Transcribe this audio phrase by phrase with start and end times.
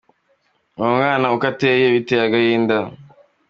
[0.77, 2.77] Uwo mwana uko ateye, biteye agahinda.